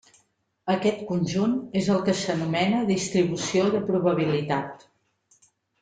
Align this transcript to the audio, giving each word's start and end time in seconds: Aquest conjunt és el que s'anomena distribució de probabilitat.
Aquest 0.75 1.03
conjunt 1.09 1.53
és 1.83 1.91
el 1.97 2.01
que 2.09 2.17
s'anomena 2.23 2.81
distribució 2.93 3.71
de 3.77 3.83
probabilitat. 3.93 4.89